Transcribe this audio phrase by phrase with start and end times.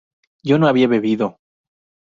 [0.47, 1.37] yo no había bebido